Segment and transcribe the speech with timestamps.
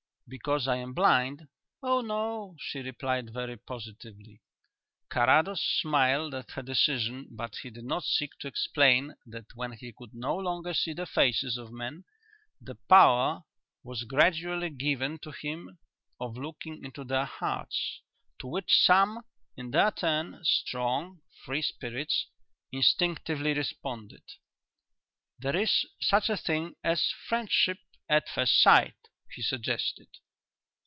[0.33, 1.49] "Because I am blind?"
[1.83, 4.41] "Oh no," she replied very positively.
[5.09, 9.91] Carrados smiled at her decision but he did not seek to explain that when he
[9.91, 12.05] could no longer see the faces of men
[12.61, 13.41] the power
[13.83, 15.77] was gradually given to him
[16.17, 17.99] of looking into their hearts,
[18.39, 19.25] to which some
[19.57, 22.27] in their turn strong, free spirits
[22.71, 24.23] instinctively responded.
[25.37, 28.93] "There is such a thing as friendship at first sight,"
[29.33, 30.05] he suggested.